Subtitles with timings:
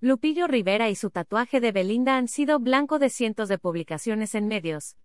[0.00, 4.46] Lupillo Rivera y su tatuaje de Belinda han sido blanco de cientos de publicaciones en
[4.46, 4.96] medios.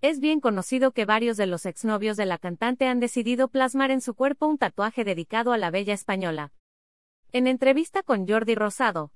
[0.00, 4.00] Es bien conocido que varios de los exnovios de la cantante han decidido plasmar en
[4.00, 6.52] su cuerpo un tatuaje dedicado a la bella española.
[7.32, 9.10] En entrevista con Jordi Rosado,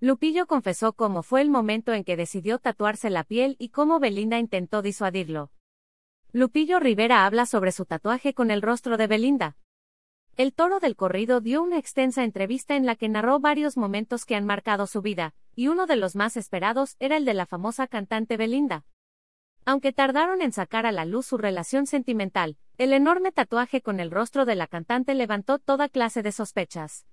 [0.00, 4.38] Lupillo confesó cómo fue el momento en que decidió tatuarse la piel y cómo Belinda
[4.38, 5.50] intentó disuadirlo.
[6.32, 9.58] Lupillo Rivera habla sobre su tatuaje con el rostro de Belinda.
[10.40, 14.36] El toro del corrido dio una extensa entrevista en la que narró varios momentos que
[14.36, 17.86] han marcado su vida, y uno de los más esperados era el de la famosa
[17.86, 18.86] cantante Belinda.
[19.66, 24.10] Aunque tardaron en sacar a la luz su relación sentimental, el enorme tatuaje con el
[24.10, 27.04] rostro de la cantante levantó toda clase de sospechas.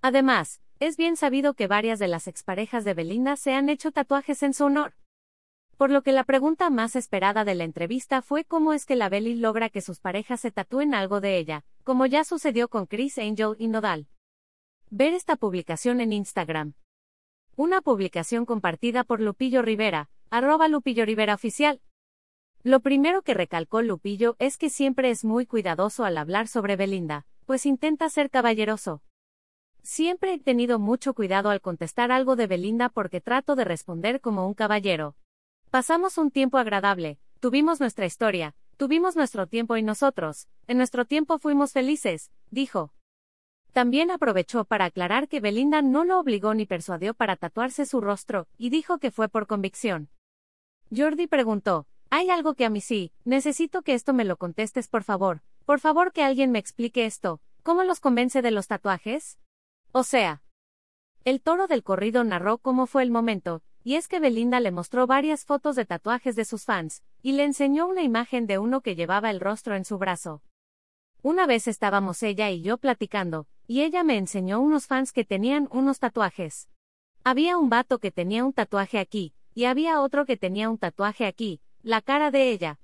[0.00, 4.44] Además, es bien sabido que varias de las exparejas de Belinda se han hecho tatuajes
[4.44, 4.94] en su honor.
[5.76, 9.08] Por lo que la pregunta más esperada de la entrevista fue cómo es que la
[9.08, 13.18] Belly logra que sus parejas se tatúen algo de ella, como ya sucedió con Chris
[13.18, 14.06] Angel y Nodal.
[14.90, 16.74] Ver esta publicación en Instagram.
[17.56, 21.80] Una publicación compartida por Lupillo Rivera, arroba Lupillo Rivera Oficial.
[22.62, 27.26] Lo primero que recalcó Lupillo es que siempre es muy cuidadoso al hablar sobre Belinda,
[27.46, 29.02] pues intenta ser caballeroso.
[29.82, 34.46] Siempre he tenido mucho cuidado al contestar algo de Belinda porque trato de responder como
[34.46, 35.14] un caballero,
[35.74, 41.40] Pasamos un tiempo agradable, tuvimos nuestra historia, tuvimos nuestro tiempo y nosotros, en nuestro tiempo
[41.40, 42.94] fuimos felices, dijo.
[43.72, 48.46] También aprovechó para aclarar que Belinda no lo obligó ni persuadió para tatuarse su rostro,
[48.56, 50.10] y dijo que fue por convicción.
[50.96, 55.02] Jordi preguntó, hay algo que a mí sí, necesito que esto me lo contestes por
[55.02, 59.40] favor, por favor que alguien me explique esto, ¿cómo los convence de los tatuajes?
[59.90, 60.40] O sea.
[61.24, 65.06] El toro del corrido narró cómo fue el momento, y es que Belinda le mostró
[65.06, 68.96] varias fotos de tatuajes de sus fans, y le enseñó una imagen de uno que
[68.96, 70.42] llevaba el rostro en su brazo.
[71.22, 75.68] Una vez estábamos ella y yo platicando, y ella me enseñó unos fans que tenían
[75.70, 76.68] unos tatuajes.
[77.24, 81.26] Había un vato que tenía un tatuaje aquí, y había otro que tenía un tatuaje
[81.26, 82.80] aquí, la cara de ella.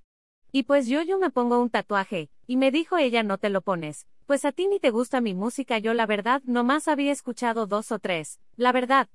[0.52, 3.62] Y pues yo yo me pongo un tatuaje, y me dijo ella no te lo
[3.62, 7.66] pones, pues a ti ni te gusta mi música yo la verdad nomás había escuchado
[7.66, 9.08] dos o tres, la verdad,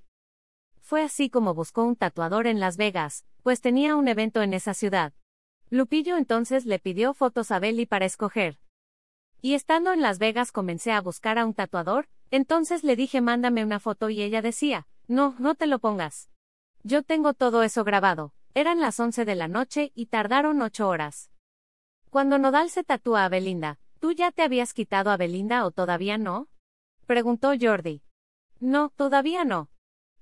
[0.85, 4.75] fue así como buscó un tatuador en Las Vegas, pues tenía un evento en esa
[4.75, 5.13] ciudad.
[5.71, 8.59] Lupillo entonces le pidió fotos a Belly para escoger.
[9.41, 13.63] Y estando en Las Vegas comencé a buscar a un tatuador, entonces le dije mándame
[13.63, 16.29] una foto y ella decía, no, no te lo pongas.
[16.83, 18.35] Yo tengo todo eso grabado.
[18.53, 21.31] Eran las 11 de la noche y tardaron ocho horas.
[22.11, 26.19] Cuando Nodal se tatúa a Belinda, ¿tú ya te habías quitado a Belinda o todavía
[26.19, 26.47] no?
[27.07, 28.03] Preguntó Jordi.
[28.59, 29.69] No, todavía no,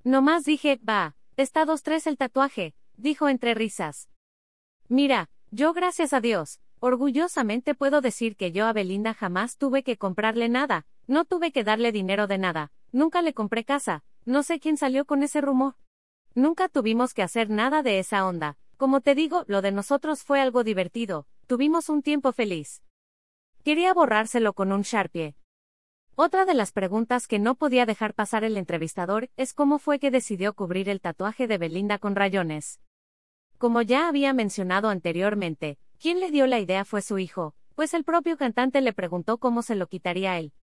[0.04, 4.10] Nomás dije, va, está dos tres el tatuaje, dijo entre risas.
[4.90, 9.98] Mira, yo gracias a Dios, orgullosamente puedo decir que yo a Belinda jamás tuve que
[9.98, 14.60] comprarle nada, no tuve que darle dinero de nada, nunca le compré casa, no sé
[14.60, 15.76] quién salió con ese rumor.
[16.36, 20.42] Nunca tuvimos que hacer nada de esa onda, como te digo, lo de nosotros fue
[20.42, 22.84] algo divertido, tuvimos un tiempo feliz.
[23.64, 25.36] Quería borrárselo con un Sharpie,
[26.16, 30.12] otra de las preguntas que no podía dejar pasar el entrevistador es cómo fue que
[30.12, 32.80] decidió cubrir el tatuaje de Belinda con rayones.
[33.58, 38.04] Como ya había mencionado anteriormente, quien le dio la idea fue su hijo, pues el
[38.04, 40.54] propio cantante le preguntó cómo se lo quitaría él.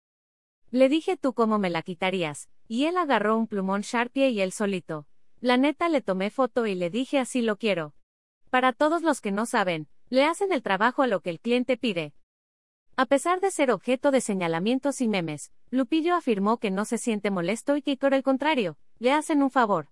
[0.71, 4.53] Le dije tú cómo me la quitarías, y él agarró un plumón Sharpie y él
[4.53, 5.09] solito.
[5.41, 7.95] La neta le tomé foto y le dije así lo quiero.
[8.51, 11.77] Para todos los que no saben, le hacen el trabajo a lo que el cliente
[11.77, 12.13] pide,
[13.01, 17.31] a pesar de ser objeto de señalamientos y memes, Lupillo afirmó que no se siente
[17.31, 19.89] molesto y que por el contrario, le hacen un favor.